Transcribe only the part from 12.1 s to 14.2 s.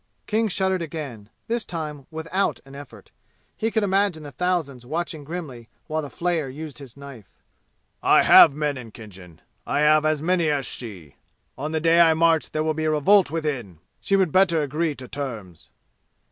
march there will be a revolt within. She